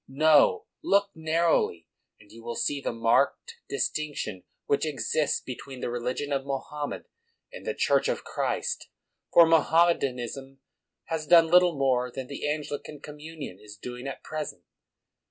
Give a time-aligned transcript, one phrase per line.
[0.07, 1.87] No; look narrowly,
[2.19, 6.63] and you will see the marked dis tinction which exists between the religion of Mo
[6.71, 7.05] hammed
[7.53, 8.87] and the Church of Christ.
[9.31, 10.57] For Moham medanism
[11.03, 14.63] has done little more than the Angli can communion is doing at present.